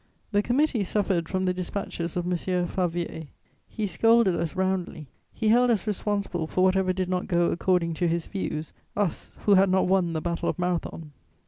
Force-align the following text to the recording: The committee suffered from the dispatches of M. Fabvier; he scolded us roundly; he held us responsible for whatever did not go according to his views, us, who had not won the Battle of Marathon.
The 0.31 0.41
committee 0.41 0.83
suffered 0.83 1.29
from 1.29 1.43
the 1.45 1.53
dispatches 1.53 2.17
of 2.17 2.25
M. 2.25 2.35
Fabvier; 2.65 3.27
he 3.69 3.85
scolded 3.85 4.35
us 4.35 4.55
roundly; 4.55 5.05
he 5.31 5.49
held 5.49 5.69
us 5.69 5.85
responsible 5.85 6.47
for 6.47 6.63
whatever 6.63 6.91
did 6.91 7.07
not 7.07 7.27
go 7.27 7.51
according 7.51 7.93
to 8.01 8.07
his 8.07 8.25
views, 8.25 8.73
us, 8.97 9.33
who 9.45 9.53
had 9.53 9.69
not 9.69 9.85
won 9.87 10.13
the 10.13 10.19
Battle 10.21 10.49
of 10.49 10.57
Marathon. 10.57 11.11